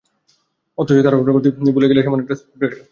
অথচ 0.77 0.97
তাড়াহুড়া 0.97 1.33
করতে 1.33 1.47
গিয়ে 1.55 1.73
ভুলেই 1.75 1.89
গেল 1.91 1.99
সামনে 2.05 2.21
একটা 2.23 2.35
স্পিড 2.35 2.57
ব্রেকার 2.59 2.69
আছে। 2.69 2.79